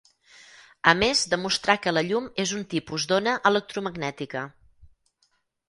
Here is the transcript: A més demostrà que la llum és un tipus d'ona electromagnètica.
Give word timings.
A 0.91 0.93
més 1.01 1.21
demostrà 1.33 1.75
que 1.83 1.93
la 1.93 2.03
llum 2.09 2.31
és 2.45 2.55
un 2.61 2.65
tipus 2.73 3.07
d'ona 3.13 3.37
electromagnètica. 3.53 4.45